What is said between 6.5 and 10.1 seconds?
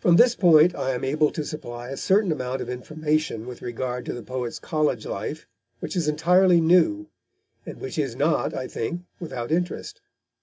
new, and which is not, I think, without interest.